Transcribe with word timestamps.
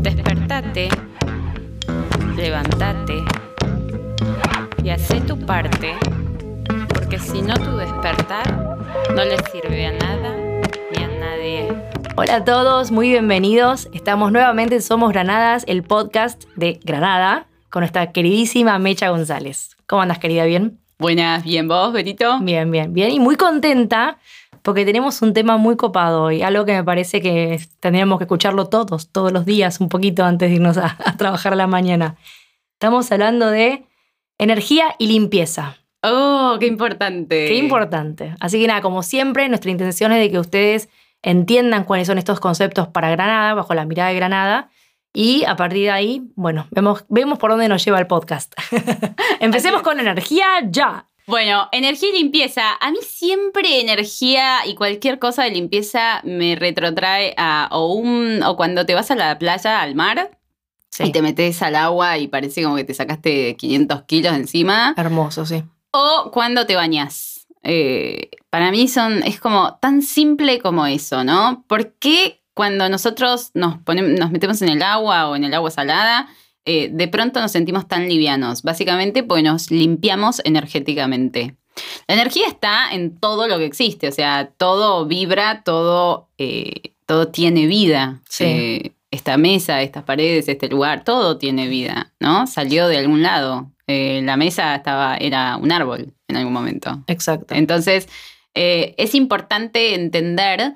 Despertate, 0.00 0.88
levántate 2.34 3.22
y 4.82 4.88
haz 4.88 5.08
tu 5.26 5.38
parte, 5.38 5.94
porque 6.88 7.18
si 7.18 7.42
no 7.42 7.52
tu 7.52 7.76
despertar 7.76 8.78
no 9.14 9.24
le 9.24 9.36
sirve 9.52 9.84
a 9.84 9.92
nada 9.92 10.36
ni 10.96 11.04
a 11.04 11.08
nadie. 11.08 11.68
Hola 12.16 12.36
a 12.36 12.44
todos, 12.46 12.90
muy 12.90 13.10
bienvenidos. 13.10 13.90
Estamos 13.92 14.32
nuevamente 14.32 14.76
en 14.76 14.82
Somos 14.82 15.12
Granadas, 15.12 15.64
el 15.66 15.82
podcast 15.82 16.44
de 16.56 16.80
Granada, 16.82 17.46
con 17.68 17.80
nuestra 17.80 18.10
queridísima 18.10 18.78
Mecha 18.78 19.10
González. 19.10 19.76
¿Cómo 19.86 20.00
andas, 20.00 20.18
querida? 20.18 20.46
¿Bien? 20.46 20.78
Buenas, 20.98 21.44
bien 21.44 21.68
vos, 21.68 21.92
Benito. 21.92 22.40
Bien, 22.40 22.70
bien, 22.70 22.94
bien. 22.94 23.10
Y 23.10 23.20
muy 23.20 23.36
contenta 23.36 24.16
porque 24.62 24.84
tenemos 24.84 25.22
un 25.22 25.32
tema 25.32 25.56
muy 25.56 25.76
copado 25.76 26.24
hoy, 26.24 26.42
algo 26.42 26.64
que 26.64 26.72
me 26.72 26.84
parece 26.84 27.20
que 27.20 27.60
tendríamos 27.80 28.18
que 28.18 28.24
escucharlo 28.24 28.68
todos, 28.68 29.10
todos 29.10 29.32
los 29.32 29.44
días, 29.44 29.80
un 29.80 29.88
poquito 29.88 30.24
antes 30.24 30.48
de 30.50 30.56
irnos 30.56 30.76
a, 30.76 30.96
trabajar 31.16 31.52
a 31.52 31.56
la 31.56 31.66
mañana. 31.66 32.16
Estamos 32.74 33.10
hablando 33.12 33.50
de 33.50 33.84
energía 34.38 34.94
y 34.98 35.06
limpieza. 35.06 35.76
Oh, 36.02 36.56
qué 36.58 36.66
importante. 36.66 37.46
Qué 37.46 37.56
importante. 37.56 38.34
Así 38.40 38.60
que 38.60 38.66
nada, 38.66 38.80
como 38.80 39.02
siempre, 39.02 39.48
nuestra 39.48 39.70
intención 39.70 40.12
es 40.12 40.18
de 40.18 40.30
que 40.30 40.38
ustedes 40.38 40.88
entiendan 41.22 41.84
cuáles 41.84 42.06
son 42.06 42.18
estos 42.18 42.40
conceptos 42.40 42.88
para 42.88 43.10
Granada, 43.10 43.54
bajo 43.54 43.74
la 43.74 43.84
mirada 43.84 44.08
de 44.08 44.16
Granada, 44.16 44.70
y 45.12 45.44
a 45.44 45.56
partir 45.56 45.82
de 45.82 45.90
ahí, 45.90 46.30
bueno, 46.36 46.68
vemos, 46.70 47.04
vemos 47.08 47.38
por 47.38 47.50
dónde 47.50 47.68
nos 47.68 47.84
lleva 47.84 47.98
el 47.98 48.06
podcast. 48.06 48.54
Empecemos 49.40 49.82
con 49.82 49.98
energía 49.98 50.46
ya. 50.68 51.09
Bueno, 51.30 51.68
energía 51.72 52.08
y 52.10 52.18
limpieza. 52.18 52.76
A 52.80 52.90
mí 52.90 52.98
siempre 53.02 53.80
energía 53.80 54.66
y 54.66 54.74
cualquier 54.74 55.18
cosa 55.18 55.44
de 55.44 55.50
limpieza 55.50 56.20
me 56.24 56.56
retrotrae 56.56 57.34
a 57.36 57.68
o, 57.70 57.94
un, 57.94 58.42
o 58.42 58.56
cuando 58.56 58.84
te 58.84 58.94
vas 58.94 59.10
a 59.10 59.14
la 59.14 59.38
playa, 59.38 59.80
al 59.80 59.94
mar, 59.94 60.30
y 60.98 61.12
te 61.12 61.22
metes 61.22 61.62
al 61.62 61.76
agua 61.76 62.18
y 62.18 62.28
parece 62.28 62.62
como 62.62 62.76
que 62.76 62.84
te 62.84 62.94
sacaste 62.94 63.56
500 63.56 64.02
kilos 64.02 64.34
encima. 64.34 64.94
Hermoso, 64.96 65.46
sí. 65.46 65.62
O 65.92 66.30
cuando 66.32 66.66
te 66.66 66.76
bañas. 66.76 67.46
Eh, 67.62 68.30
para 68.50 68.70
mí 68.70 68.88
son, 68.88 69.22
es 69.22 69.38
como 69.38 69.78
tan 69.80 70.02
simple 70.02 70.58
como 70.58 70.86
eso, 70.86 71.24
¿no? 71.24 71.64
¿Por 71.68 71.94
qué 71.94 72.42
cuando 72.54 72.88
nosotros 72.88 73.50
nos, 73.54 73.78
ponemos, 73.78 74.18
nos 74.18 74.30
metemos 74.30 74.60
en 74.62 74.70
el 74.70 74.82
agua 74.82 75.28
o 75.28 75.36
en 75.36 75.44
el 75.44 75.54
agua 75.54 75.70
salada, 75.70 76.28
eh, 76.64 76.90
de 76.92 77.08
pronto 77.08 77.40
nos 77.40 77.52
sentimos 77.52 77.88
tan 77.88 78.08
livianos, 78.08 78.62
básicamente 78.62 79.22
porque 79.22 79.42
nos 79.42 79.70
limpiamos 79.70 80.42
energéticamente. 80.44 81.56
La 82.06 82.14
energía 82.14 82.46
está 82.48 82.92
en 82.92 83.18
todo 83.18 83.48
lo 83.48 83.58
que 83.58 83.64
existe, 83.64 84.08
o 84.08 84.12
sea, 84.12 84.50
todo 84.56 85.06
vibra, 85.06 85.62
todo, 85.62 86.28
eh, 86.36 86.92
todo 87.06 87.28
tiene 87.28 87.66
vida. 87.66 88.20
Eh, 88.40 88.92
esta 89.10 89.36
mesa, 89.38 89.82
estas 89.82 90.04
paredes, 90.04 90.48
este 90.48 90.68
lugar, 90.68 91.02
todo 91.02 91.38
tiene 91.38 91.66
vida, 91.66 92.12
¿no? 92.20 92.46
Salió 92.46 92.86
de 92.88 92.98
algún 92.98 93.22
lado. 93.22 93.72
la 93.86 94.36
mesa 94.36 94.76
estaba, 94.76 95.16
era 95.16 95.56
un 95.56 95.72
árbol 95.72 96.14
en 96.28 96.36
algún 96.36 96.52
momento. 96.52 97.02
Exacto. 97.08 97.56
Entonces, 97.56 98.08
es 98.54 99.14
importante 99.16 99.94
entender 99.94 100.74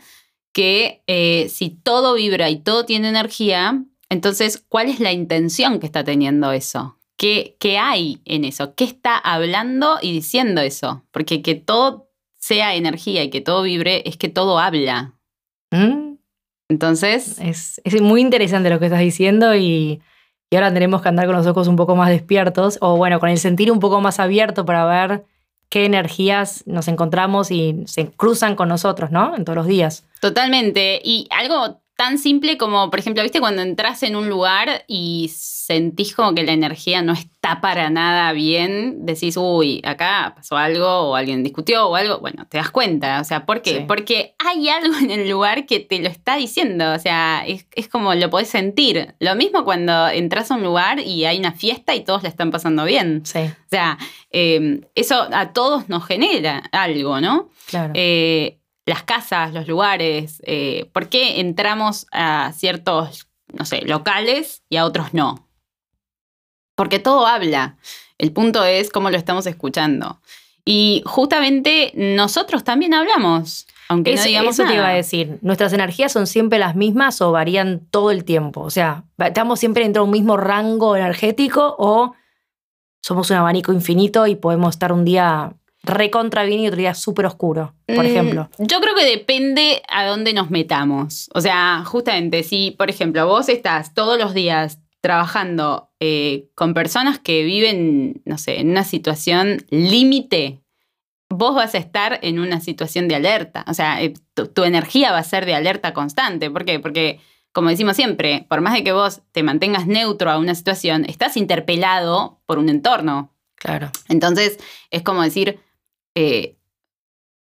que 0.52 1.02
si 1.48 1.70
todo 1.70 2.14
vibra 2.14 2.50
y 2.50 2.56
todo 2.56 2.84
tiene 2.84 3.08
energía, 3.08 3.84
entonces, 4.14 4.64
¿cuál 4.68 4.88
es 4.88 5.00
la 5.00 5.12
intención 5.12 5.80
que 5.80 5.86
está 5.86 6.04
teniendo 6.04 6.52
eso? 6.52 6.98
¿Qué, 7.16 7.56
¿Qué, 7.58 7.78
hay 7.78 8.22
en 8.24 8.44
eso? 8.44 8.74
¿Qué 8.74 8.84
está 8.84 9.18
hablando 9.18 9.98
y 10.00 10.12
diciendo 10.12 10.60
eso? 10.60 11.04
Porque 11.10 11.42
que 11.42 11.56
todo 11.56 12.10
sea 12.36 12.76
energía 12.76 13.24
y 13.24 13.30
que 13.30 13.40
todo 13.40 13.62
vibre 13.62 14.02
es 14.06 14.16
que 14.16 14.28
todo 14.28 14.60
habla. 14.60 15.14
Mm. 15.72 16.14
Entonces... 16.68 17.38
Es, 17.40 17.80
es, 17.84 18.00
muy 18.00 18.20
interesante 18.20 18.70
lo 18.70 18.78
que 18.78 18.86
estás 18.86 19.00
diciendo 19.00 19.56
y, 19.56 20.00
y 20.48 20.56
ahora 20.56 20.68
tendremos 20.68 21.02
que 21.02 21.08
andar 21.08 21.26
con 21.26 21.34
los 21.34 21.46
ojos 21.46 21.66
un 21.66 21.76
poco 21.76 21.96
más 21.96 22.10
despiertos 22.10 22.78
o 22.80 22.96
bueno, 22.96 23.18
con 23.18 23.30
el 23.30 23.38
sentir 23.38 23.72
un 23.72 23.80
poco 23.80 24.00
más 24.00 24.20
abierto 24.20 24.64
para 24.64 24.84
ver 24.86 25.24
qué 25.68 25.86
energías 25.86 26.62
nos 26.66 26.86
encontramos 26.86 27.50
y 27.50 27.82
se 27.86 28.12
cruzan 28.12 28.54
con 28.54 28.68
nosotros, 28.68 29.10
¿no? 29.10 29.34
En 29.34 29.44
todos 29.44 29.56
los 29.56 29.66
días. 29.66 30.06
Totalmente. 30.20 31.00
Y 31.02 31.26
algo 31.30 31.80
tan 31.96 32.18
simple 32.18 32.58
como, 32.58 32.90
por 32.90 32.98
ejemplo, 32.98 33.22
viste 33.22 33.40
cuando 33.40 33.62
entras 33.62 34.02
en 34.02 34.16
un 34.16 34.28
lugar 34.28 34.84
y 34.88 35.30
sentís 35.34 36.14
como 36.14 36.34
que 36.34 36.42
la 36.42 36.52
energía 36.52 37.02
no 37.02 37.12
está 37.12 37.60
para 37.60 37.88
nada 37.88 38.32
bien, 38.32 39.06
decís, 39.06 39.36
uy, 39.36 39.80
acá 39.84 40.32
pasó 40.34 40.56
algo 40.56 40.86
o 40.86 41.14
alguien 41.14 41.44
discutió 41.44 41.86
o 41.86 41.94
algo, 41.94 42.18
bueno, 42.18 42.46
te 42.48 42.58
das 42.58 42.70
cuenta, 42.70 43.20
o 43.20 43.24
sea, 43.24 43.46
¿por 43.46 43.62
qué? 43.62 43.84
Porque 43.86 44.34
hay 44.38 44.68
algo 44.68 44.96
en 44.98 45.10
el 45.12 45.30
lugar 45.30 45.66
que 45.66 45.78
te 45.78 46.00
lo 46.00 46.08
está 46.08 46.36
diciendo, 46.36 46.92
o 46.92 46.98
sea, 46.98 47.44
es, 47.46 47.88
como 47.88 48.14
lo 48.14 48.28
podés 48.28 48.48
sentir. 48.48 49.14
Lo 49.20 49.36
mismo 49.36 49.64
cuando 49.64 50.08
entras 50.08 50.50
a 50.50 50.56
un 50.56 50.64
lugar 50.64 50.98
y 50.98 51.26
hay 51.26 51.38
una 51.38 51.52
fiesta 51.52 51.94
y 51.94 52.02
todos 52.02 52.24
la 52.24 52.28
están 52.28 52.50
pasando 52.50 52.84
bien. 52.84 53.22
Sí. 53.24 53.38
O 53.38 53.68
sea, 53.70 53.98
eh, 54.30 54.80
eso 54.96 55.28
a 55.32 55.52
todos 55.52 55.88
nos 55.88 56.04
genera 56.04 56.64
algo, 56.72 57.20
¿no? 57.20 57.50
Claro. 57.66 57.92
Eh, 57.94 58.58
las 58.86 59.02
casas, 59.02 59.52
los 59.52 59.66
lugares, 59.66 60.42
eh, 60.46 60.90
por 60.92 61.08
qué 61.08 61.40
entramos 61.40 62.06
a 62.12 62.52
ciertos, 62.52 63.28
no 63.52 63.64
sé, 63.64 63.82
locales 63.82 64.62
y 64.68 64.76
a 64.76 64.84
otros 64.84 65.14
no. 65.14 65.48
Porque 66.74 66.98
todo 66.98 67.26
habla. 67.26 67.76
El 68.18 68.32
punto 68.32 68.64
es 68.64 68.90
cómo 68.90 69.10
lo 69.10 69.16
estamos 69.16 69.46
escuchando. 69.46 70.20
Y 70.64 71.02
justamente 71.06 71.92
nosotros 71.94 72.64
también 72.64 72.94
hablamos. 72.94 73.66
Aunque 73.88 74.14
no 74.14 74.22
digamos 74.22 74.58
eso 74.58 74.66
te 74.66 74.74
iba 74.74 74.88
a 74.88 74.94
decir. 74.94 75.38
¿Nuestras 75.42 75.72
energías 75.72 76.10
son 76.10 76.26
siempre 76.26 76.58
las 76.58 76.74
mismas 76.74 77.20
o 77.20 77.32
varían 77.32 77.86
todo 77.90 78.10
el 78.10 78.24
tiempo? 78.24 78.62
O 78.62 78.70
sea, 78.70 79.04
¿estamos 79.18 79.60
siempre 79.60 79.82
dentro 79.82 80.02
de 80.02 80.06
un 80.06 80.12
mismo 80.12 80.36
rango 80.36 80.96
energético 80.96 81.76
o 81.78 82.14
somos 83.02 83.30
un 83.30 83.36
abanico 83.36 83.72
infinito 83.72 84.26
y 84.26 84.36
podemos 84.36 84.74
estar 84.74 84.92
un 84.92 85.04
día 85.04 85.54
recontra 85.84 86.44
bien 86.44 86.60
y 86.60 86.68
otro 86.68 86.78
día 86.78 86.94
súper 86.94 87.26
oscuro, 87.26 87.74
por 87.86 88.04
mm, 88.04 88.08
ejemplo? 88.08 88.50
Yo 88.58 88.80
creo 88.80 88.94
que 88.94 89.04
depende 89.04 89.82
a 89.88 90.06
dónde 90.06 90.32
nos 90.32 90.50
metamos. 90.50 91.30
O 91.34 91.40
sea, 91.40 91.82
justamente, 91.84 92.42
si, 92.42 92.72
por 92.72 92.90
ejemplo, 92.90 93.26
vos 93.26 93.48
estás 93.48 93.94
todos 93.94 94.18
los 94.18 94.34
días 94.34 94.78
trabajando 95.00 95.90
eh, 96.00 96.48
con 96.54 96.72
personas 96.72 97.18
que 97.18 97.44
viven, 97.44 98.22
no 98.24 98.38
sé, 98.38 98.60
en 98.60 98.70
una 98.70 98.84
situación 98.84 99.66
límite, 99.68 100.62
vos 101.28 101.54
vas 101.54 101.74
a 101.74 101.78
estar 101.78 102.18
en 102.22 102.38
una 102.38 102.60
situación 102.60 103.08
de 103.08 103.16
alerta. 103.16 103.64
O 103.68 103.74
sea, 103.74 104.02
eh, 104.02 104.14
tu, 104.32 104.64
energía 104.64 105.12
va 105.12 105.18
a 105.18 105.24
ser 105.24 105.44
de 105.44 105.54
alerta 105.54 105.92
constante. 105.92 106.50
¿Por 106.50 106.64
qué? 106.64 106.80
Porque, 106.80 107.20
como 107.52 107.68
decimos 107.68 107.96
siempre, 107.96 108.46
por 108.48 108.60
más 108.60 108.72
de 108.72 108.84
que 108.84 108.92
vos 108.92 109.20
te 109.32 109.42
mantengas 109.42 109.86
neutro 109.86 110.30
a 110.30 110.38
una 110.38 110.54
situación, 110.54 111.04
estás 111.06 111.36
interpelado 111.36 112.40
por 112.46 112.58
un 112.58 112.68
entorno. 112.68 113.30
Claro. 113.56 113.90
Entonces, 114.08 114.58
es 114.90 115.02
como 115.02 115.22
decir, 115.22 115.60
eh, 116.14 116.56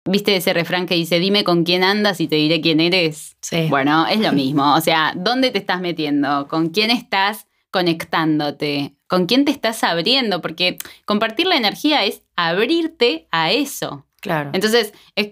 ¿Viste 0.09 0.35
ese 0.35 0.53
refrán 0.53 0.85
que 0.85 0.95
dice, 0.95 1.19
dime 1.19 1.43
con 1.43 1.63
quién 1.63 1.83
andas 1.83 2.21
y 2.21 2.27
te 2.27 2.37
diré 2.37 2.61
quién 2.61 2.79
eres? 2.79 3.35
Sí. 3.41 3.67
Bueno, 3.69 4.07
es 4.07 4.19
lo 4.19 4.31
mismo. 4.33 4.75
O 4.75 4.81
sea, 4.81 5.13
¿dónde 5.15 5.51
te 5.51 5.57
estás 5.57 5.81
metiendo? 5.81 6.47
¿Con 6.47 6.69
quién 6.69 6.91
estás 6.91 7.47
conectándote? 7.71 8.95
¿Con 9.07 9.25
quién 9.25 9.45
te 9.45 9.51
estás 9.51 9.83
abriendo? 9.83 10.41
Porque 10.41 10.77
compartir 11.05 11.47
la 11.47 11.57
energía 11.57 12.05
es 12.05 12.23
abrirte 12.35 13.27
a 13.31 13.51
eso. 13.51 14.05
Claro. 14.21 14.51
Entonces, 14.53 14.93
es, 15.15 15.31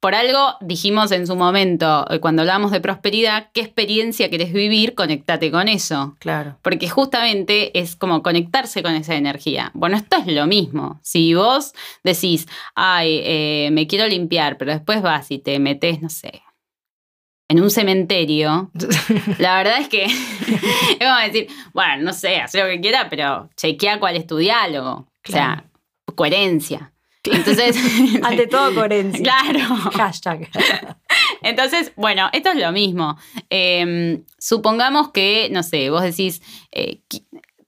por 0.00 0.14
algo 0.14 0.54
dijimos 0.60 1.10
en 1.12 1.26
su 1.26 1.34
momento, 1.34 2.06
eh, 2.10 2.20
cuando 2.20 2.42
hablamos 2.42 2.70
de 2.70 2.80
prosperidad, 2.80 3.50
qué 3.52 3.60
experiencia 3.60 4.30
querés 4.30 4.52
vivir, 4.52 4.94
conectate 4.94 5.50
con 5.50 5.68
eso. 5.68 6.16
Claro. 6.20 6.56
Porque 6.62 6.88
justamente 6.88 7.78
es 7.78 7.96
como 7.96 8.22
conectarse 8.22 8.82
con 8.82 8.94
esa 8.94 9.16
energía. 9.16 9.70
Bueno, 9.74 9.96
esto 9.96 10.16
es 10.16 10.26
lo 10.26 10.46
mismo. 10.46 11.00
Si 11.02 11.34
vos 11.34 11.72
decís, 12.04 12.46
ay, 12.74 13.20
eh, 13.24 13.70
me 13.72 13.86
quiero 13.86 14.06
limpiar, 14.06 14.56
pero 14.56 14.72
después 14.72 15.02
vas 15.02 15.30
y 15.30 15.38
te 15.38 15.58
metes, 15.58 16.00
no 16.00 16.08
sé, 16.08 16.42
en 17.48 17.62
un 17.62 17.70
cementerio, 17.70 18.70
la 19.38 19.56
verdad 19.56 19.80
es 19.80 19.88
que 19.88 20.04
es 20.04 20.98
como 20.98 21.18
decir, 21.24 21.48
bueno, 21.72 22.04
no 22.04 22.12
sé, 22.12 22.36
haz 22.36 22.54
lo 22.54 22.66
que 22.66 22.80
quiera, 22.80 23.08
pero 23.08 23.48
chequea 23.56 23.98
cuál 23.98 24.16
es 24.16 24.26
tu 24.26 24.36
diálogo. 24.36 25.08
O 25.26 25.32
sea, 25.32 25.64
coherencia. 26.14 26.92
Entonces. 27.32 27.76
Ante 28.22 28.46
todo, 28.46 28.74
coherencia. 28.74 29.22
Claro. 29.22 29.74
Hashtag. 29.94 30.48
Entonces, 31.42 31.92
bueno, 31.96 32.28
esto 32.32 32.50
es 32.50 32.56
lo 32.56 32.72
mismo. 32.72 33.16
Em, 33.50 34.24
supongamos 34.38 35.10
que, 35.10 35.48
no 35.50 35.62
sé, 35.62 35.90
vos 35.90 36.02
decís, 36.02 36.42
eh, 36.72 37.00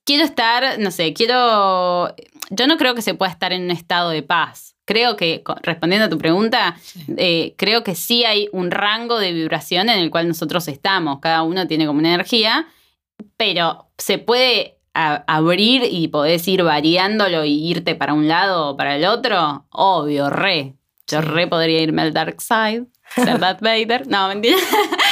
quiero 0.05 0.25
estar, 0.25 0.79
no 0.79 0.91
sé, 0.91 1.13
quiero. 1.13 2.15
Yo 2.51 2.67
no 2.67 2.77
creo 2.77 2.95
que 2.95 3.03
se 3.03 3.15
pueda 3.15 3.31
estar 3.31 3.53
en 3.53 3.63
un 3.63 3.71
estado 3.71 4.11
de 4.11 4.23
paz. 4.23 4.75
Creo 4.85 5.17
que, 5.17 5.45
respondiendo 5.63 6.07
a 6.07 6.11
tu 6.11 6.19
pregunta, 6.19 6.77
eh, 7.17 7.55
creo 7.57 7.85
que 7.85 7.95
sí 7.95 8.25
hay 8.25 8.49
un 8.51 8.73
rango 8.73 9.21
de 9.21 9.33
vibración 9.33 9.89
en 9.89 10.01
el 10.01 10.11
cual 10.11 10.27
nosotros 10.27 10.67
estamos. 10.67 11.21
Cada 11.21 11.43
uno 11.43 11.69
tiene 11.69 11.87
como 11.87 12.01
una 12.01 12.09
energía, 12.09 12.67
pero 13.37 13.89
se 13.99 14.19
puede 14.19 14.80
abrir 14.95 15.83
y 15.91 16.09
podés 16.09 16.47
ir 16.49 16.63
variándolo 16.63 17.45
y 17.45 17.71
irte 17.71 17.95
para 17.95 18.15
un 18.15 18.29
lado 18.29 18.71
o 18.71 18.77
para 18.77 18.97
el 18.97 19.05
otro, 19.05 19.67
obvio, 19.71 20.31
re. 20.31 20.75
Yo 21.07 21.21
re 21.21 21.47
podría 21.47 21.81
irme 21.81 22.03
al 22.03 22.13
dark 22.13 22.41
side, 22.41 22.87
ser 23.15 23.39
Darth 23.39 23.61
Vader. 23.63 24.07
No, 24.07 24.29
mentira. 24.29 24.57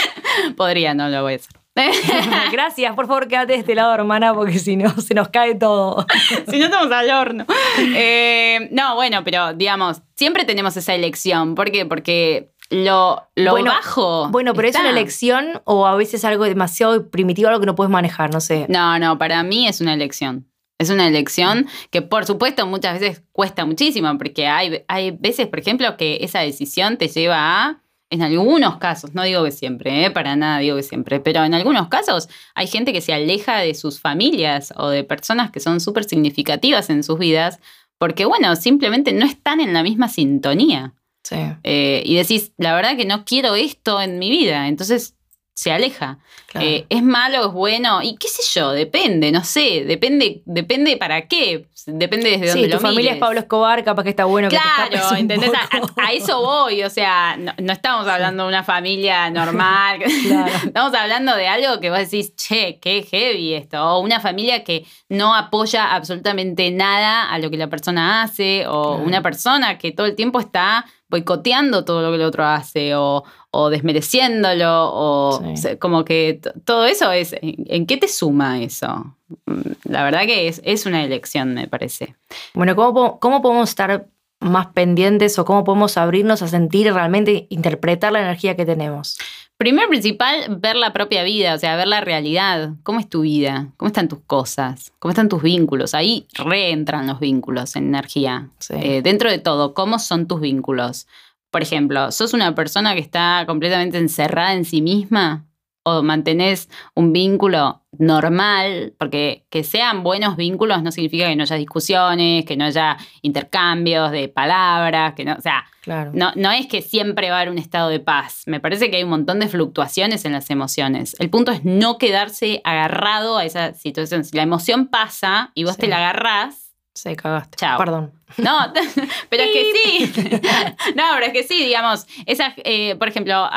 podría, 0.56 0.94
no 0.94 1.08
lo 1.08 1.22
voy 1.22 1.34
a 1.34 1.36
hacer. 1.36 1.58
Gracias, 2.52 2.94
por 2.94 3.06
favor, 3.06 3.28
quédate 3.28 3.52
de 3.52 3.58
este 3.60 3.75
lado, 3.75 3.94
hermana, 3.94 4.34
porque 4.34 4.58
si 4.58 4.76
no, 4.76 4.90
se 5.00 5.14
nos 5.14 5.28
cae 5.28 5.54
todo. 5.54 6.06
si 6.50 6.58
no, 6.58 6.66
estamos 6.66 6.90
al 6.90 7.10
horno. 7.10 7.46
Eh, 7.94 8.69
no, 8.72 8.96
bueno, 8.96 9.22
pero 9.25 9.52
digamos, 9.54 10.02
siempre 10.16 10.44
tenemos 10.44 10.76
esa 10.76 10.94
elección. 10.94 11.54
¿Por 11.54 11.70
qué? 11.70 11.86
Porque 11.86 12.52
lo, 12.70 13.28
lo 13.34 13.52
Bueno, 13.52 13.70
bajo. 13.70 14.28
Bueno, 14.28 14.54
pero 14.54 14.68
está. 14.68 14.80
es 14.80 14.84
una 14.84 14.90
elección 14.90 15.62
o 15.64 15.86
a 15.86 15.96
veces 15.96 16.24
algo 16.24 16.44
demasiado 16.44 17.10
primitivo, 17.10 17.48
algo 17.48 17.60
que 17.60 17.66
no 17.66 17.74
puedes 17.74 17.90
manejar, 17.90 18.32
no 18.32 18.40
sé. 18.40 18.66
No, 18.68 18.98
no, 18.98 19.18
para 19.18 19.42
mí 19.42 19.66
es 19.66 19.80
una 19.80 19.94
elección. 19.94 20.46
Es 20.78 20.90
una 20.90 21.08
elección 21.08 21.66
que, 21.90 22.02
por 22.02 22.24
supuesto, 22.24 22.64
muchas 22.66 23.00
veces 23.00 23.22
cuesta 23.32 23.64
muchísimo, 23.64 24.16
porque 24.16 24.46
hay, 24.46 24.84
hay 24.86 25.10
veces, 25.10 25.48
por 25.48 25.58
ejemplo, 25.58 25.96
que 25.96 26.18
esa 26.20 26.40
decisión 26.40 26.98
te 26.98 27.08
lleva 27.08 27.36
a, 27.36 27.82
en 28.10 28.22
algunos 28.22 28.76
casos, 28.76 29.12
no 29.12 29.24
digo 29.24 29.42
que 29.44 29.50
siempre, 29.50 30.04
¿eh? 30.04 30.10
para 30.10 30.36
nada 30.36 30.58
digo 30.58 30.76
que 30.76 30.84
siempre, 30.84 31.18
pero 31.18 31.44
en 31.44 31.52
algunos 31.54 31.88
casos 31.88 32.28
hay 32.54 32.68
gente 32.68 32.92
que 32.92 33.00
se 33.00 33.12
aleja 33.12 33.58
de 33.58 33.74
sus 33.74 34.00
familias 34.00 34.72
o 34.76 34.88
de 34.88 35.02
personas 35.02 35.50
que 35.50 35.60
son 35.60 35.80
súper 35.80 36.04
significativas 36.04 36.90
en 36.90 37.02
sus 37.02 37.18
vidas, 37.18 37.58
porque, 37.98 38.24
bueno, 38.24 38.54
simplemente 38.54 39.12
no 39.12 39.26
están 39.26 39.60
en 39.60 39.72
la 39.72 39.82
misma 39.82 40.08
sintonía. 40.08 40.94
Sí. 41.28 41.36
Eh, 41.64 42.02
y 42.06 42.14
decís, 42.16 42.52
la 42.56 42.75
verdad 42.75 42.96
que 42.96 43.04
no 43.04 43.25
quiero 43.25 43.54
esto 43.54 44.00
en 44.00 44.19
mi 44.19 44.30
vida, 44.30 44.66
entonces 44.69 45.14
se 45.54 45.72
aleja. 45.72 46.19
Claro. 46.46 46.66
Eh, 46.66 46.86
¿Es 46.88 47.02
malo, 47.02 47.46
es 47.48 47.52
bueno? 47.52 48.00
Y 48.00 48.16
qué 48.16 48.28
sé 48.28 48.42
yo, 48.58 48.70
depende, 48.70 49.32
no 49.32 49.42
sé, 49.44 49.84
depende, 49.84 50.40
depende 50.46 50.96
para 50.96 51.26
qué, 51.26 51.66
depende 51.86 52.30
desde 52.30 52.46
dónde 52.46 52.62
sí, 52.66 52.70
tu 52.70 52.76
lo 52.76 52.80
familia 52.80 53.12
es. 53.14 53.19
Pablo 53.19 53.40
Escobar, 53.40 53.82
capaz 53.82 54.04
que 54.04 54.10
está 54.10 54.25
bueno 54.25 54.48
que 54.48 54.56
te 54.56 54.62
Claro, 54.62 55.08
un 55.10 55.16
¿entendés? 55.16 55.50
A, 55.52 56.04
a- 56.06 56.12
eso 56.12 56.40
voy, 56.40 56.84
o 56.84 56.88
sea, 56.90 57.36
no, 57.36 57.52
no 57.58 57.72
estamos 57.72 58.06
hablando 58.06 58.44
de 58.44 58.48
una 58.50 58.62
familia 58.62 59.28
normal, 59.30 59.98
Claro. 60.28 60.52
estamos 60.64 60.94
hablando 60.94 61.34
de 61.34 61.48
algo 61.48 61.80
que 61.80 61.90
vos 61.90 61.98
decís, 61.98 62.34
che, 62.36 62.78
qué 62.80 63.02
heavy 63.02 63.54
esto, 63.54 63.84
o 63.84 63.98
una 64.00 64.20
familia 64.20 64.62
que 64.62 64.86
no 65.08 65.34
apoya 65.34 65.92
absolutamente 65.92 66.70
nada 66.70 67.28
a 67.30 67.38
lo 67.40 67.50
que 67.50 67.56
la 67.56 67.66
persona 67.69 68.22
hace, 68.22 68.64
o 68.69 68.92
Claro. 68.94 69.04
una 69.06 69.22
persona 69.22 69.76
que 69.76 69.90
todo 69.90 70.06
el 70.06 70.14
tiempo 70.14 70.38
está 70.38 70.86
boicoteando 71.08 71.84
todo 71.84 72.02
lo 72.02 72.10
que 72.10 72.16
el 72.16 72.22
otro 72.22 72.44
hace, 72.44 72.94
o, 72.94 73.25
o 73.50 73.70
desmereciéndolo, 73.70 74.90
o 74.93 75.38
Sí. 75.43 75.50
o 75.52 75.56
sea, 75.56 75.78
como 75.78 76.05
que 76.05 76.40
todo 76.64 76.84
eso 76.87 77.10
es, 77.12 77.34
¿en, 77.40 77.87
qué 77.87 77.96
te 77.96 78.08
suma 78.08 78.60
eso? 78.62 79.14
Mm, 79.46 79.60
La 79.84 80.05
verdad 80.05 80.22
que 80.26 80.49
es, 80.49 80.60
es 80.64 80.87
una 80.87 81.05
elección, 81.05 81.55
me 81.55 81.69
parece. 81.69 82.14
Bueno, 82.55 82.75
¿cómo, 82.76 83.19
¿cómo 83.20 83.40
podemos 83.43 83.69
estar 83.70 84.06
más 84.40 84.69
pendientes 84.69 85.38
o 85.38 85.44
cómo 85.44 85.64
podemos 85.64 85.96
abrirnos 85.96 86.43
a 86.43 86.49
sentir 86.49 86.87
y 86.87 86.90
realmente 86.90 87.46
interpretar 87.50 88.12
la 88.12 88.20
energía 88.20 88.56
que 88.56 88.67
tenemos? 88.67 89.19
Primero 89.58 89.88
principal, 89.88 90.56
ver 90.61 90.76
la 90.76 90.93
propia 90.93 91.25
vida, 91.25 91.55
o 91.55 91.58
sea, 91.58 91.75
ver 91.75 91.88
la 91.88 92.00
realidad. 92.00 92.75
¿Cómo 92.85 93.00
es 93.00 93.08
tu 93.08 93.23
vida? 93.23 93.73
¿Cómo 93.76 93.88
están 93.88 94.06
tus 94.06 94.20
cosas? 94.20 94.93
¿Cómo 95.00 95.11
están 95.11 95.29
tus 95.29 95.43
vínculos? 95.43 95.94
Ahí 95.94 96.29
reentran 96.35 97.08
los 97.08 97.19
vínculos 97.19 97.75
en 97.75 97.88
energía. 97.88 98.50
Sí. 98.61 98.75
Eh, 98.76 99.02
dentro 99.02 99.29
de 99.29 99.38
todo, 99.38 99.75
¿cómo 99.75 99.99
son 99.99 100.29
tus 100.29 100.40
vínculos? 100.40 101.08
Por 101.50 101.62
ejemplo, 101.62 102.12
¿sos 102.12 102.35
una 102.35 102.55
persona 102.55 102.94
que 102.94 103.00
está 103.00 103.43
completamente 103.46 103.99
encerrada 103.99 104.55
en 104.55 104.64
sí 104.64 104.81
misma? 104.81 105.47
¿O 105.88 106.02
mantenés 106.02 106.69
un 106.94 107.12
vínculo 107.12 107.82
normal? 107.99 108.94
Porque 108.99 109.46
que 109.50 109.64
sean 109.64 110.02
buenos 110.02 110.37
vínculos 110.37 110.82
no 110.82 110.93
significa 110.93 111.26
que 111.29 111.37
no 111.37 111.43
haya 111.44 111.56
discusiones, 111.56 112.44
que 112.44 112.56
no 112.56 112.64
haya 112.67 112.96
intercambios 113.23 114.11
de 114.11 114.29
palabras, 114.29 115.14
que 115.14 115.25
no, 115.25 115.35
o 115.35 115.40
sea, 115.40 115.64
Claro. 115.82 116.11
no, 116.12 116.32
no 116.37 116.50
es 116.50 116.67
que 116.67 116.82
siempre 116.82 117.31
va 117.31 117.37
a 117.38 117.40
haber 117.40 117.50
un 117.52 117.58
estado 117.58 117.88
de 117.88 118.00
paz. 118.00 118.43
Me 118.46 118.61
parece 118.61 118.90
que 118.90 118.96
hay 118.96 119.05
un 119.05 119.11
montón 119.11 119.38
de 119.38 119.49
fluctuaciones 119.49 120.25
en 120.26 120.32
las 120.32 120.50
emociones. 120.50 121.17
El 121.19 121.31
punto 121.31 121.50
es 121.52 121.64
no 121.64 121.96
quedarse 121.96 122.61
agarrado 122.64 123.38
a 123.38 123.44
esa 123.44 123.73
situación. 123.75 124.25
Si 124.25 124.37
la 124.37 124.43
emoción 124.43 124.88
pasa 124.88 125.50
y 125.55 125.64
vos 125.64 125.75
Sí. 125.75 125.82
te 125.82 125.88
la 125.88 125.96
agarrás, 125.99 126.67
Sí, 126.98 127.14
cagaste. 127.14 127.56
Chao. 127.56 127.78
Perdón. 127.78 128.12
no, 128.38 128.72
pero 129.30 129.44
es 129.44 129.50
que 129.52 129.72
sí. 129.72 130.12
No, 130.96 131.04
pero 131.14 131.26
es 131.26 131.32
que 131.32 131.44
sí, 131.44 131.64
digamos. 131.64 132.06
Esa, 132.26 132.54
eh, 132.56 132.96
por 132.96 133.06
ejemplo, 133.06 133.48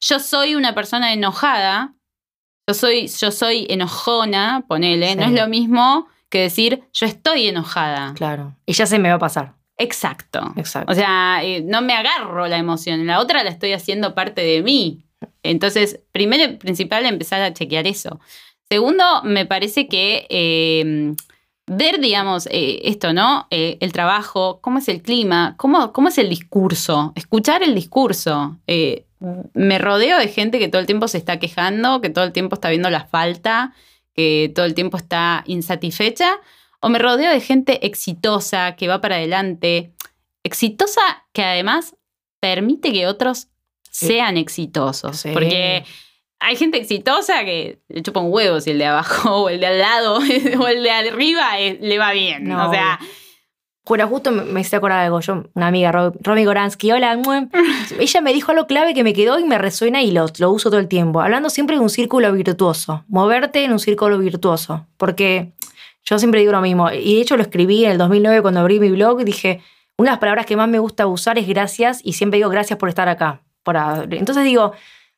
yo 0.00 0.20
soy 0.20 0.54
una 0.54 0.72
persona 0.74 1.12
enojada. 1.12 1.94
Yo 2.68 2.74
soy, 2.74 3.08
yo 3.08 3.32
soy 3.32 3.66
enojona, 3.68 4.64
ponele. 4.68 5.16
No 5.16 5.24
es 5.24 5.32
lo 5.32 5.48
mismo 5.48 6.06
que 6.28 6.42
decir 6.42 6.84
yo 6.92 7.06
estoy 7.06 7.48
enojada. 7.48 8.14
Claro. 8.14 8.56
Y 8.66 8.72
ya 8.72 8.86
se 8.86 9.00
me 9.00 9.08
va 9.08 9.16
a 9.16 9.20
pasar. 9.20 9.54
Exacto. 9.78 10.52
Exacto. 10.56 10.92
O 10.92 10.94
sea, 10.94 11.40
eh, 11.42 11.62
no 11.62 11.82
me 11.82 11.92
agarro 11.92 12.46
la 12.46 12.56
emoción, 12.56 13.06
la 13.06 13.20
otra 13.20 13.42
la 13.42 13.50
estoy 13.50 13.72
haciendo 13.72 14.14
parte 14.14 14.42
de 14.42 14.62
mí. 14.62 15.04
Entonces, 15.42 16.00
primero 16.12 16.44
y 16.44 16.56
principal, 16.56 17.04
empezar 17.04 17.42
a 17.42 17.52
chequear 17.52 17.86
eso. 17.86 18.20
Segundo, 18.68 19.22
me 19.22 19.44
parece 19.46 19.86
que 19.86 20.26
eh, 20.28 21.14
ver, 21.66 22.00
digamos, 22.00 22.46
eh, 22.50 22.80
esto, 22.84 23.12
¿no? 23.12 23.46
Eh, 23.50 23.78
el 23.80 23.92
trabajo, 23.92 24.60
cómo 24.60 24.78
es 24.78 24.88
el 24.88 25.02
clima, 25.02 25.54
cómo, 25.56 25.92
cómo 25.92 26.08
es 26.08 26.18
el 26.18 26.28
discurso, 26.28 27.12
escuchar 27.16 27.62
el 27.62 27.74
discurso. 27.74 28.58
Eh, 28.66 29.04
me 29.54 29.78
rodeo 29.78 30.18
de 30.18 30.28
gente 30.28 30.58
que 30.58 30.68
todo 30.68 30.80
el 30.80 30.86
tiempo 30.86 31.08
se 31.08 31.18
está 31.18 31.38
quejando, 31.38 32.00
que 32.00 32.10
todo 32.10 32.24
el 32.24 32.32
tiempo 32.32 32.54
está 32.54 32.70
viendo 32.70 32.90
la 32.90 33.06
falta, 33.06 33.74
que 34.14 34.52
todo 34.54 34.64
el 34.66 34.74
tiempo 34.74 34.96
está 34.96 35.42
insatisfecha, 35.46 36.38
o 36.80 36.88
me 36.88 36.98
rodeo 36.98 37.30
de 37.30 37.40
gente 37.40 37.86
exitosa, 37.86 38.76
que 38.76 38.88
va 38.88 39.00
para 39.00 39.16
adelante, 39.16 39.92
exitosa 40.44 41.26
que 41.32 41.42
además 41.42 41.96
permite 42.40 42.92
que 42.92 43.06
otros 43.06 43.48
sean 43.90 44.36
exitosos. 44.36 45.16
Sí. 45.16 45.30
Porque 45.32 45.84
hay 46.40 46.56
gente 46.56 46.78
exitosa 46.78 47.44
que 47.44 47.80
le 47.88 48.02
chupa 48.02 48.20
un 48.20 48.32
huevo 48.32 48.60
si 48.60 48.70
el 48.70 48.78
de 48.78 48.86
abajo 48.86 49.36
o 49.44 49.48
el 49.48 49.60
de 49.60 49.66
al 49.66 49.78
lado 49.78 50.18
o 50.60 50.66
el 50.68 50.82
de 50.82 50.90
arriba 50.90 51.58
eh, 51.58 51.78
le 51.80 51.98
va 51.98 52.12
bien. 52.12 52.44
No, 52.44 52.68
o 52.68 52.72
sea, 52.72 52.98
Bueno, 53.88 54.06
justo 54.08 54.30
me, 54.32 54.42
me 54.42 54.60
hice 54.60 54.76
acordar 54.76 54.98
de 55.00 55.06
algo. 55.06 55.20
Yo, 55.20 55.44
una 55.54 55.68
amiga, 55.68 55.92
Ro- 55.92 56.12
Romy 56.20 56.44
Goransky, 56.44 56.92
hola. 56.92 57.18
Ella 57.98 58.20
me 58.20 58.32
dijo 58.32 58.50
algo 58.52 58.66
clave 58.66 58.94
que 58.94 59.04
me 59.04 59.14
quedó 59.14 59.38
y 59.38 59.44
me 59.44 59.58
resuena 59.58 60.02
y 60.02 60.10
lo, 60.10 60.26
lo 60.38 60.50
uso 60.50 60.70
todo 60.70 60.80
el 60.80 60.88
tiempo. 60.88 61.20
Hablando 61.20 61.50
siempre 61.50 61.76
de 61.76 61.82
un 61.82 61.90
círculo 61.90 62.30
virtuoso. 62.32 63.04
Moverte 63.08 63.64
en 63.64 63.72
un 63.72 63.78
círculo 63.78 64.18
virtuoso. 64.18 64.86
Porque 64.96 65.52
yo 66.04 66.18
siempre 66.18 66.40
digo 66.40 66.52
lo 66.52 66.60
mismo. 66.60 66.90
Y 66.90 67.14
de 67.16 67.20
hecho 67.20 67.36
lo 67.36 67.42
escribí 67.42 67.84
en 67.84 67.92
el 67.92 67.98
2009 67.98 68.42
cuando 68.42 68.60
abrí 68.60 68.78
mi 68.80 68.90
blog 68.90 69.20
y 69.20 69.24
dije, 69.24 69.60
una 69.98 70.10
de 70.10 70.12
las 70.14 70.20
palabras 70.20 70.46
que 70.46 70.56
más 70.56 70.68
me 70.68 70.78
gusta 70.80 71.06
usar 71.06 71.38
es 71.38 71.46
gracias 71.48 72.00
y 72.04 72.12
siempre 72.14 72.38
digo 72.38 72.50
gracias 72.50 72.78
por 72.78 72.88
estar 72.88 73.08
acá. 73.08 73.40
Entonces 74.10 74.44
digo, 74.44 74.72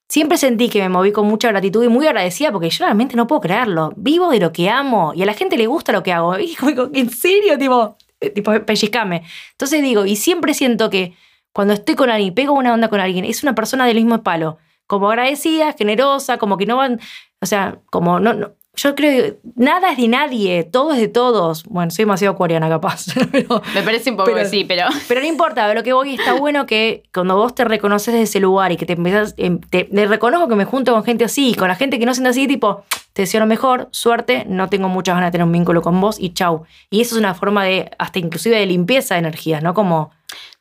siempre 0.08 0.38
sentí 0.38 0.68
que 0.68 0.80
me 0.80 0.88
moví 0.88 1.12
con 1.12 1.26
mucha 1.26 1.48
gratitud 1.48 1.84
y 1.84 1.88
muy 1.88 2.06
agradecida 2.06 2.52
porque 2.52 2.70
yo 2.70 2.84
realmente 2.84 3.16
no 3.16 3.26
puedo 3.26 3.40
creerlo. 3.40 3.92
Vivo 3.96 4.30
de 4.30 4.40
lo 4.40 4.52
que 4.52 4.70
amo 4.70 5.12
y 5.14 5.22
a 5.22 5.26
la 5.26 5.34
gente 5.34 5.56
le 5.56 5.66
gusta 5.66 5.92
lo 5.92 6.02
que 6.02 6.12
hago. 6.12 6.36
Y 6.38 6.56
¿En 7.00 7.10
serio? 7.10 7.58
Tipo, 7.58 7.96
eh, 8.20 8.30
tipo 8.30 8.52
pellizcame. 8.64 9.24
Entonces 9.52 9.82
digo, 9.82 10.06
y 10.06 10.16
siempre 10.16 10.54
siento 10.54 10.90
que 10.90 11.14
cuando 11.52 11.74
estoy 11.74 11.94
con 11.96 12.10
alguien, 12.10 12.34
pego 12.34 12.52
una 12.54 12.72
onda 12.74 12.88
con 12.88 13.00
alguien, 13.00 13.24
es 13.24 13.42
una 13.42 13.54
persona 13.54 13.86
del 13.86 13.96
mismo 13.96 14.22
palo. 14.22 14.58
Como 14.86 15.08
agradecida, 15.10 15.72
generosa, 15.74 16.38
como 16.38 16.56
que 16.56 16.66
no 16.66 16.76
van, 16.76 17.00
o 17.40 17.46
sea, 17.46 17.80
como 17.90 18.20
no- 18.20 18.52
yo 18.78 18.94
creo 18.94 19.22
que 19.34 19.38
nada 19.56 19.90
es 19.92 19.96
de 19.98 20.08
nadie, 20.08 20.64
todo 20.64 20.92
es 20.92 20.98
de 20.98 21.08
todos. 21.08 21.64
Bueno, 21.64 21.90
soy 21.90 22.04
demasiado 22.04 22.36
coreana 22.36 22.68
capaz, 22.68 23.06
pero, 23.32 23.60
me 23.74 23.82
parece 23.82 24.10
un 24.10 24.16
poco 24.16 24.30
Pero- 24.32 24.38
que 24.44 24.48
sí, 24.48 24.64
pero 24.64 24.84
pero 25.08 25.20
no 25.20 25.26
importa, 25.26 25.72
lo 25.74 25.82
que 25.82 25.92
voy 25.92 26.14
está 26.14 26.34
bueno 26.34 26.64
que 26.66 27.02
cuando 27.12 27.36
vos 27.36 27.54
te 27.54 27.64
reconoces 27.64 28.14
de 28.14 28.22
ese 28.22 28.40
lugar 28.40 28.72
y 28.72 28.76
que 28.76 28.86
te 28.86 28.92
empezás, 28.94 29.34
em, 29.36 29.58
te, 29.60 29.84
te 29.84 30.06
reconozco 30.06 30.48
que 30.48 30.54
me 30.54 30.64
junto 30.64 30.92
con 30.94 31.04
gente 31.04 31.24
así, 31.24 31.50
y 31.50 31.54
con 31.54 31.68
la 31.68 31.74
gente 31.74 31.98
que 31.98 32.06
no 32.06 32.14
siente 32.14 32.30
así, 32.30 32.46
tipo, 32.46 32.84
te 33.12 33.22
deseo 33.22 33.40
lo 33.40 33.46
mejor, 33.46 33.88
suerte, 33.90 34.44
no 34.48 34.68
tengo 34.68 34.88
muchas 34.88 35.16
ganas 35.16 35.28
de 35.28 35.32
tener 35.32 35.44
un 35.46 35.52
vínculo 35.52 35.82
con 35.82 36.00
vos 36.00 36.16
y 36.20 36.32
chau. 36.34 36.62
Y 36.88 37.00
eso 37.00 37.16
es 37.16 37.18
una 37.20 37.34
forma 37.34 37.64
de, 37.64 37.90
hasta 37.98 38.20
inclusive 38.20 38.56
de 38.58 38.66
limpieza 38.66 39.14
de 39.14 39.20
energías, 39.20 39.60
¿no? 39.62 39.74
Como, 39.74 40.12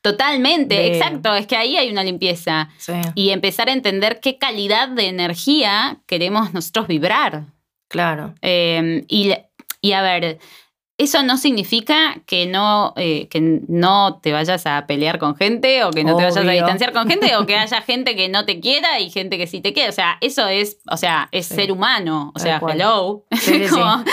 totalmente, 0.02 0.76
De- 0.76 0.98
exacto, 0.98 1.36
es 1.36 1.46
que 1.48 1.56
ahí 1.56 1.78
hay 1.78 1.92
una 1.92 2.04
limpieza. 2.04 2.70
sí, 2.78 2.94
Y 3.16 3.30
empezar 3.30 3.70
a 3.70 3.74
entender 3.74 4.20
qué 4.22 4.38
calidad 4.38 4.88
de 4.90 5.08
energía 5.08 6.00
queremos 6.08 6.54
nosotros 6.54 6.88
vibrar. 6.88 7.44
Claro. 7.88 8.34
Eh, 8.42 9.04
y, 9.08 9.34
y 9.82 9.92
a 9.94 10.02
ver, 10.02 10.40
eso 11.00 11.22
no 11.22 11.38
significa 11.38 12.16
que 12.26 12.48
no, 12.48 12.94
eh, 12.98 13.28
que 13.28 13.40
no 13.68 14.20
te 14.20 14.32
vayas 14.32 14.66
a 14.66 14.88
pelear 14.88 15.20
con 15.20 15.36
gente 15.36 15.84
o 15.84 15.92
que 15.92 16.04
no 16.04 16.18
te 16.18 16.24
vayas 16.24 16.38
a 16.38 16.42
distanciar 16.50 16.92
con 16.92 17.08
gente 17.08 17.36
o 17.36 17.46
que 17.46 17.56
haya 17.60 17.82
gente 17.84 18.16
que 18.16 18.30
no 18.30 18.46
te 18.46 18.60
quiera 18.60 19.00
y 19.00 19.12
gente 19.12 19.38
que 19.38 19.46
sí 19.46 19.62
te 19.62 19.74
quiere. 19.74 19.90
O 19.90 19.94
sea, 19.94 20.18
eso 20.22 20.48
es, 20.48 20.80
o 20.90 20.98
sea, 20.98 21.30
es 21.32 21.46
Sí. 21.46 21.54
ser 21.54 21.72
humano. 21.72 22.30
O 22.30 22.40
Tal 22.40 22.42
sea, 22.42 22.60
cual. 22.60 22.74
hello. 22.82 23.26
Sí, 23.32 23.68
sí, 23.68 23.70
Como- 23.70 24.04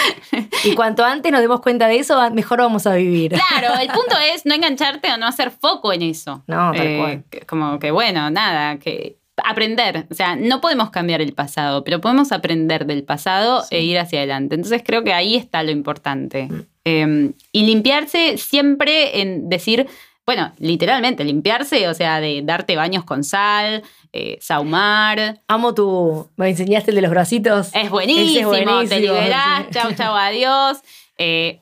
Y 0.64 0.74
cuanto 0.74 1.02
antes 1.06 1.32
nos 1.32 1.40
demos 1.40 1.62
cuenta 1.62 1.88
de 1.88 1.96
eso, 2.00 2.20
mejor 2.32 2.58
vamos 2.58 2.86
a 2.86 2.94
vivir. 2.96 3.32
Claro, 3.48 3.80
el 3.80 3.88
punto 3.98 4.16
es 4.34 4.44
no 4.44 4.54
engancharte 4.54 5.10
o 5.10 5.16
no 5.16 5.26
hacer 5.26 5.52
foco 5.52 5.90
en 5.90 6.02
eso. 6.02 6.44
No, 6.46 6.70
tal 6.72 6.86
Eh, 6.86 6.98
cual. 6.98 7.24
Como 7.46 7.78
que 7.78 7.92
bueno, 7.92 8.28
nada, 8.30 8.78
que 8.78 9.16
aprender. 9.42 10.06
O 10.10 10.14
sea, 10.14 10.36
no 10.36 10.60
podemos 10.60 10.90
cambiar 10.90 11.20
el 11.20 11.32
pasado, 11.32 11.82
pero 11.84 12.00
podemos 12.00 12.30
aprender 12.32 12.86
del 12.86 13.02
pasado 13.02 13.62
Sí. 13.62 13.76
e 13.76 13.82
ir 13.82 13.98
hacia 13.98 14.20
adelante. 14.20 14.54
Entonces 14.54 14.82
creo 14.84 15.02
que 15.02 15.12
ahí 15.12 15.34
está 15.34 15.62
lo 15.62 15.70
importante. 15.70 16.44
Mm. 16.44 16.66
Eh, 16.84 17.32
y 17.52 17.66
limpiarse 17.66 18.36
siempre 18.38 19.20
en 19.22 19.48
decir, 19.48 19.88
bueno, 20.26 20.52
literalmente, 20.58 21.24
limpiarse, 21.24 21.88
o 21.88 21.94
sea, 21.94 22.20
de 22.20 22.40
darte 22.42 22.76
baños 22.76 23.04
con 23.04 23.24
sal, 23.24 23.82
eh, 24.12 24.38
saumar. 24.40 25.42
Amo 25.48 25.74
tu. 25.74 26.30
Me 26.36 26.48
enseñaste 26.48 26.92
el 26.92 26.94
de 26.96 27.02
los 27.02 27.10
bracitos. 27.10 27.74
Es 27.74 27.90
buenísimo, 27.90 28.52
te 28.88 29.00
liberás, 29.00 29.68
chau, 29.70 29.92
chau, 29.94 30.14
adiós. 30.14 30.78
Eh, 31.18 31.60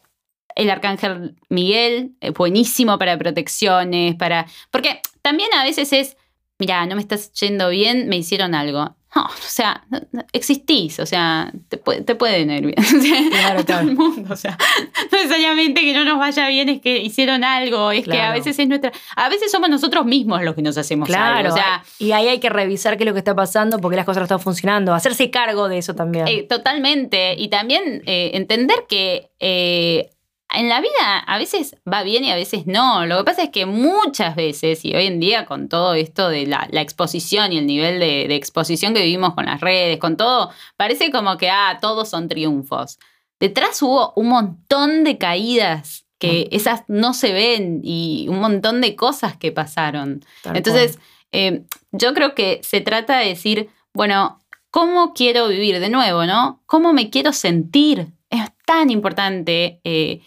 el 0.54 0.70
arcángel 0.70 1.34
Miguel, 1.48 2.12
eh, 2.20 2.30
buenísimo 2.30 2.98
para 2.98 3.16
protecciones, 3.18 4.14
para. 4.14 4.46
Porque 4.70 5.00
también 5.22 5.52
a 5.54 5.64
veces 5.64 5.92
es, 5.92 6.16
mira, 6.62 6.86
no 6.86 6.94
me 6.94 7.02
estás 7.02 7.32
yendo 7.32 7.70
bien, 7.70 8.08
me 8.08 8.16
hicieron 8.16 8.54
algo. 8.54 8.94
No, 9.16 9.24
o 9.24 9.30
sea, 9.36 9.84
existís, 10.32 11.00
o 11.00 11.06
sea, 11.06 11.52
te, 11.68 11.76
puede, 11.76 12.02
te 12.02 12.14
pueden 12.14 12.52
ir 12.52 12.66
bien. 12.66 13.30
claro, 13.30 13.64
todo 13.64 13.80
el 13.80 13.96
mundo, 13.96 14.32
o 14.32 14.36
sea, 14.36 14.56
no 15.12 15.18
necesariamente 15.18 15.80
que 15.80 15.92
no 15.92 16.04
nos 16.04 16.20
vaya 16.20 16.46
bien 16.46 16.68
es 16.68 16.80
que 16.80 16.98
hicieron 16.98 17.42
algo, 17.42 17.90
es 17.90 18.06
que 18.06 18.20
a 18.20 18.30
veces 18.30 18.56
es 18.60 18.68
nuestra, 18.68 18.92
a 19.16 19.28
veces 19.28 19.50
somos 19.50 19.68
nosotros 19.68 20.06
mismos 20.06 20.42
los 20.42 20.54
que 20.54 20.62
nos 20.62 20.78
hacemos 20.78 21.08
claro, 21.08 21.38
algo, 21.38 21.52
o 21.52 21.56
sea, 21.56 21.82
y 21.98 22.12
ahí 22.12 22.28
hay 22.28 22.38
que 22.38 22.48
revisar 22.48 22.96
qué 22.96 23.02
es 23.02 23.08
lo 23.08 23.12
que 23.12 23.18
está 23.18 23.34
pasando, 23.34 23.80
porque 23.80 23.96
las 23.96 24.06
cosas 24.06 24.20
no 24.20 24.24
están 24.26 24.40
funcionando, 24.40 24.94
hacerse 24.94 25.30
cargo 25.30 25.68
de 25.68 25.78
eso 25.78 25.96
también. 25.96 26.28
Eh, 26.28 26.44
totalmente, 26.44 27.34
y 27.36 27.48
también 27.48 28.04
eh, 28.06 28.30
entender 28.34 28.84
que 28.88 29.32
eh, 29.40 30.10
en 30.54 30.68
la 30.68 30.80
vida 30.80 31.18
a 31.26 31.38
veces 31.38 31.76
va 31.90 32.02
bien 32.02 32.24
y 32.24 32.30
a 32.30 32.36
veces 32.36 32.66
no. 32.66 33.06
Lo 33.06 33.18
que 33.18 33.24
pasa 33.24 33.42
es 33.42 33.50
que 33.50 33.66
muchas 33.66 34.36
veces, 34.36 34.84
y 34.84 34.94
hoy 34.94 35.06
en 35.06 35.20
día 35.20 35.46
con 35.46 35.68
todo 35.68 35.94
esto 35.94 36.28
de 36.28 36.46
la, 36.46 36.68
exposición 36.72 37.52
y 37.52 37.58
el 37.58 37.66
nivel 37.66 38.00
de, 38.00 38.34
exposición 38.34 38.94
que 38.94 39.02
vivimos 39.02 39.34
con 39.34 39.46
las 39.46 39.60
redes, 39.60 39.98
con 39.98 40.16
todo, 40.16 40.50
parece 40.76 41.10
como 41.10 41.36
que, 41.36 41.50
ah, 41.50 41.78
todos 41.80 42.08
son 42.08 42.28
triunfos. 42.28 42.98
Detrás 43.40 43.80
hubo 43.82 44.12
un 44.16 44.28
montón 44.28 45.04
de 45.04 45.18
caídas 45.18 46.06
que 46.18 46.48
mm. 46.50 46.54
esas 46.54 46.82
no 46.88 47.14
se 47.14 47.32
ven 47.32 47.80
y 47.82 48.26
un 48.28 48.38
montón 48.38 48.80
de 48.80 48.94
cosas 48.94 49.36
que 49.36 49.50
pasaron. 49.52 50.24
Entonces, 50.44 50.98
eh, 51.32 51.62
yo 51.90 52.14
creo 52.14 52.34
que 52.34 52.60
se 52.62 52.80
trata 52.80 53.18
de 53.18 53.28
decir, 53.28 53.70
bueno, 53.92 54.40
¿cómo 54.70 55.14
quiero 55.14 55.48
vivir 55.48 55.80
de 55.80 55.88
nuevo, 55.88 56.24
no? 56.24 56.62
¿Cómo 56.66 56.92
me 56.92 57.10
quiero 57.10 57.32
sentir? 57.32 58.08
Es 58.30 58.50
tan 58.64 58.90
importante. 58.90 59.80
Eh, 59.84 60.20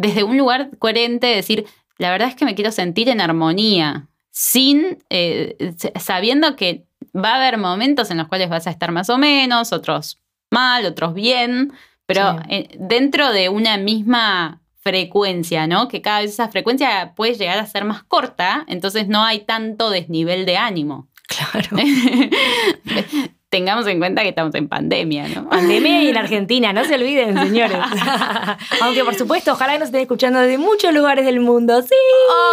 desde 0.00 0.24
un 0.24 0.36
lugar 0.36 0.70
coherente 0.78 1.26
decir, 1.26 1.66
la 1.98 2.10
verdad 2.10 2.28
es 2.28 2.34
que 2.34 2.44
me 2.44 2.54
quiero 2.54 2.72
sentir 2.72 3.08
en 3.08 3.20
armonía, 3.20 4.08
sin, 4.30 5.02
eh, 5.10 5.74
sabiendo 5.98 6.56
que 6.56 6.86
va 7.14 7.32
a 7.32 7.36
haber 7.36 7.58
momentos 7.58 8.10
en 8.10 8.18
los 8.18 8.28
cuales 8.28 8.48
vas 8.48 8.66
a 8.66 8.70
estar 8.70 8.92
más 8.92 9.10
o 9.10 9.18
menos, 9.18 9.72
otros 9.72 10.18
mal, 10.50 10.86
otros 10.86 11.14
bien, 11.14 11.72
pero 12.06 12.40
eh, 12.48 12.68
dentro 12.78 13.32
de 13.32 13.48
una 13.48 13.76
misma 13.76 14.60
frecuencia, 14.80 15.66
¿no? 15.66 15.88
Que 15.88 16.00
cada 16.00 16.20
vez 16.20 16.32
esa 16.32 16.48
frecuencia 16.48 17.12
puede 17.14 17.34
llegar 17.34 17.58
a 17.58 17.66
ser 17.66 17.84
más 17.84 18.02
corta, 18.02 18.64
entonces 18.66 19.08
no 19.08 19.22
hay 19.22 19.40
tanto 19.40 19.90
desnivel 19.90 20.46
de 20.46 20.56
ánimo. 20.56 21.08
Claro. 21.28 21.76
tengamos 23.50 23.86
en 23.88 23.98
cuenta 23.98 24.22
que 24.22 24.28
estamos 24.28 24.54
en 24.54 24.68
pandemia, 24.68 25.28
¿no? 25.28 25.48
Pandemia 25.48 26.04
y 26.04 26.08
en 26.08 26.16
Argentina, 26.16 26.72
no 26.72 26.84
se 26.84 26.94
olviden, 26.94 27.36
señores. 27.36 27.78
Aunque 28.80 29.04
por 29.04 29.14
supuesto, 29.16 29.52
ojalá 29.52 29.74
que 29.74 29.80
nos 29.80 29.88
estén 29.88 30.02
escuchando 30.02 30.38
desde 30.38 30.56
muchos 30.56 30.94
lugares 30.94 31.26
del 31.26 31.40
mundo, 31.40 31.82
sí. 31.82 31.94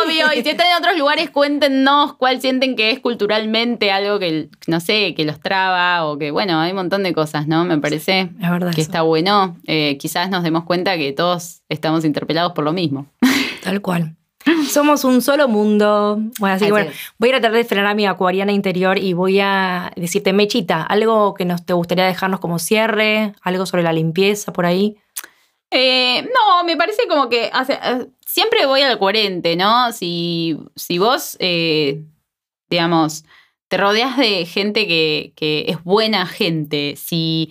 Obvio, 0.03 0.33
y 0.33 0.41
si 0.41 0.49
están 0.49 0.67
en 0.67 0.77
otros 0.77 0.97
lugares, 0.97 1.29
cuéntenos 1.29 2.13
cuál 2.15 2.41
sienten 2.41 2.75
que 2.75 2.89
es 2.89 2.99
culturalmente 2.99 3.91
algo 3.91 4.17
que, 4.17 4.49
no 4.65 4.79
sé, 4.79 5.13
que 5.13 5.23
los 5.23 5.39
traba 5.39 6.05
o 6.05 6.17
que, 6.17 6.31
bueno, 6.31 6.59
hay 6.59 6.71
un 6.71 6.77
montón 6.77 7.03
de 7.03 7.13
cosas, 7.13 7.47
¿no? 7.47 7.63
Me 7.63 7.77
parece 7.77 8.29
que 8.73 8.81
está 8.81 9.03
bueno. 9.03 9.55
Eh, 9.67 9.97
quizás 9.99 10.31
nos 10.31 10.43
demos 10.43 10.63
cuenta 10.63 10.97
que 10.97 11.13
todos 11.13 11.61
estamos 11.69 12.05
interpelados 12.05 12.53
por 12.53 12.63
lo 12.65 12.73
mismo. 12.73 13.05
Tal 13.63 13.81
cual. 13.81 14.16
Somos 14.69 15.03
un 15.03 15.21
solo 15.21 15.47
mundo. 15.47 16.19
Bueno, 16.39 16.55
así 16.55 16.65
que 16.65 16.71
bueno, 16.71 16.91
voy 17.17 17.29
a 17.29 17.33
tratar 17.33 17.51
de 17.51 17.65
frenar 17.65 17.87
a 17.87 17.95
mi 17.95 18.05
acuariana 18.05 18.51
interior 18.51 18.97
y 18.97 19.13
voy 19.13 19.39
a 19.39 19.91
decirte, 19.95 20.33
Mechita, 20.33 20.83
algo 20.83 21.33
que 21.33 21.45
nos 21.45 21.65
te 21.65 21.73
gustaría 21.73 22.05
dejarnos 22.05 22.39
como 22.39 22.59
cierre, 22.59 23.33
algo 23.41 23.65
sobre 23.65 23.83
la 23.83 23.93
limpieza 23.93 24.53
por 24.53 24.65
ahí. 24.65 24.97
Eh, 25.69 26.21
no, 26.23 26.63
me 26.63 26.77
parece 26.77 27.07
como 27.07 27.29
que 27.29 27.45
eh, 27.45 28.07
siempre 28.25 28.65
voy 28.65 28.81
al 28.81 28.97
coherente, 28.97 29.55
¿no? 29.55 29.91
Si, 29.91 30.57
si 30.75 30.97
vos, 30.97 31.35
eh, 31.39 32.03
digamos, 32.69 33.25
te 33.67 33.77
rodeas 33.77 34.17
de 34.17 34.45
gente 34.45 34.87
que, 34.87 35.33
que 35.35 35.65
es 35.67 35.83
buena 35.83 36.25
gente, 36.25 36.95
si 36.95 37.49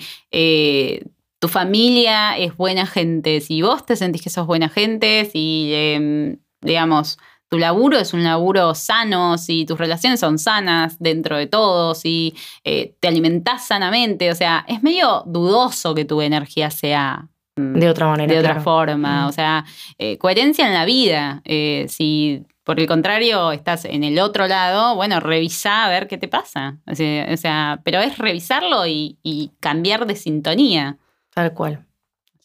tu 1.39 1.49
familia 1.49 2.39
es 2.39 2.57
buena 2.57 2.87
gente, 2.87 3.41
si 3.41 3.61
vos 3.61 3.85
te 3.85 3.97
sentís 3.97 4.23
que 4.23 4.31
sos 4.31 4.47
buena 4.47 4.69
gente, 4.71 5.29
si 5.31 5.71
em, 5.75 6.39
digamos, 6.67 7.19
tu 7.49 7.59
laburo 7.59 7.99
es 7.99 8.13
un 8.13 8.25
laburo 8.25 8.75
sano, 8.75 9.39
si 9.39 9.65
tus 9.65 9.79
relaciones 9.79 10.19
son 10.19 10.39
sanas 10.39 10.97
dentro 10.99 11.37
de 11.37 11.47
todo, 11.47 11.95
si 11.95 12.35
eh, 12.65 12.95
te 12.99 13.09
alimentás 13.09 13.67
sanamente, 13.67 14.31
o 14.31 14.35
sea, 14.35 14.65
es 14.67 14.83
medio 14.83 15.23
dudoso 15.27 15.95
que 15.95 16.05
tu 16.05 16.21
energía 16.21 16.71
sea 16.71 17.29
mm, 17.57 17.75
de 17.75 17.89
otra 17.89 18.09
manera. 18.09 18.33
De 18.33 18.41
otra 18.41 18.61
forma, 18.61 19.25
mm. 19.25 19.29
o 19.29 19.33
sea, 19.33 19.65
eh, 19.99 20.19
coherencia 20.19 20.67
en 20.67 20.75
la 20.75 20.85
vida. 20.85 21.43
Eh, 21.45 21.87
si 21.89 22.45
por 22.65 22.81
el 22.81 22.89
contrario 22.89 23.53
estás 23.53 23.85
en 23.85 24.03
el 24.03 24.19
otro 24.19 24.49
lado, 24.49 24.97
bueno, 24.97 25.21
revisa 25.21 25.85
a 25.85 25.89
ver 25.89 26.09
qué 26.09 26.19
te 26.19 26.27
pasa. 26.27 26.79
O 26.85 26.97
sea, 26.97 27.81
pero 27.85 28.01
es 28.01 28.19
revisarlo 28.19 28.89
y, 28.89 29.53
cambiar 29.61 30.07
de 30.07 30.17
sintonía. 30.17 30.97
Tal 31.33 31.53
cual. 31.55 31.87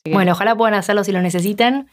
Bueno, 0.05 0.33
ojalá 0.33 0.55
puedan 0.55 0.75
hacerlo 0.75 1.03
si 1.03 1.11
lo 1.11 1.23
necesitan. 1.23 1.87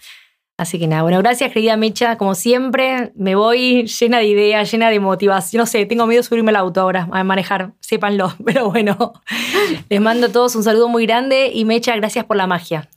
Así 0.58 0.80
que 0.80 0.88
nada, 0.88 1.02
bueno, 1.02 1.18
gracias 1.18 1.52
querida 1.52 1.76
Mecha, 1.76 2.18
como 2.18 2.34
siempre, 2.34 3.12
me 3.14 3.36
voy 3.36 3.86
llena 3.86 4.18
de 4.18 4.26
ideas, 4.26 4.68
llena 4.70 4.90
de 4.90 4.98
motivación, 4.98 5.60
no 5.60 5.66
sé, 5.66 5.86
tengo 5.86 6.04
miedo 6.08 6.20
de 6.20 6.28
subirme 6.28 6.50
al 6.50 6.56
auto 6.56 6.80
ahora 6.80 7.08
a 7.12 7.22
manejar, 7.22 7.74
sépanlo, 7.78 8.34
pero 8.44 8.68
bueno, 8.68 9.12
les 9.88 10.00
mando 10.00 10.26
a 10.26 10.32
todos 10.32 10.56
un 10.56 10.64
saludo 10.64 10.88
muy 10.88 11.06
grande 11.06 11.52
y 11.54 11.64
Mecha, 11.64 11.94
gracias 11.94 12.24
por 12.24 12.36
la 12.36 12.48
magia. 12.48 12.88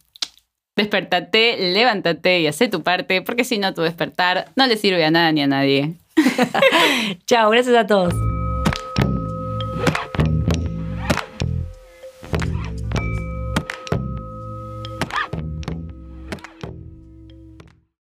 Despertate, 0.76 1.72
levántate 1.72 2.40
y 2.40 2.48
haz 2.48 2.58
tu 2.72 2.82
parte, 2.82 3.22
porque 3.22 3.44
si 3.44 3.60
no 3.60 3.76
tu 3.76 3.84
despertar 3.84 4.48
no 4.56 4.66
le 4.66 4.76
sirve 4.76 5.06
a 5.06 5.12
nada 5.12 5.32
ni 5.32 5.44
a 5.44 5.48
nadie. 5.48 5.94
Chao, 7.28 7.52
gracias 7.52 7.76
a 7.76 7.86
todos. 7.86 8.31